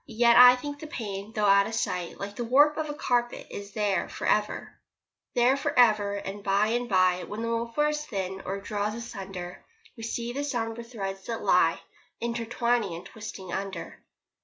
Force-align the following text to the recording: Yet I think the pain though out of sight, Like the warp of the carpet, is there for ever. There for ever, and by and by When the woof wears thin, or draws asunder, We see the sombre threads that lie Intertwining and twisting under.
Yet 0.07 0.35
I 0.35 0.55
think 0.55 0.79
the 0.79 0.87
pain 0.87 1.31
though 1.31 1.45
out 1.45 1.67
of 1.67 1.75
sight, 1.75 2.19
Like 2.19 2.35
the 2.35 2.43
warp 2.43 2.75
of 2.75 2.87
the 2.87 2.95
carpet, 2.95 3.45
is 3.51 3.73
there 3.73 4.09
for 4.09 4.25
ever. 4.25 4.79
There 5.35 5.55
for 5.55 5.77
ever, 5.77 6.15
and 6.15 6.43
by 6.43 6.69
and 6.69 6.89
by 6.89 7.23
When 7.25 7.43
the 7.43 7.49
woof 7.49 7.77
wears 7.77 8.03
thin, 8.03 8.41
or 8.43 8.59
draws 8.59 8.95
asunder, 8.95 9.63
We 9.95 10.01
see 10.01 10.33
the 10.33 10.43
sombre 10.43 10.83
threads 10.83 11.27
that 11.27 11.43
lie 11.43 11.81
Intertwining 12.19 12.95
and 12.95 13.05
twisting 13.05 13.53
under. 13.53 14.03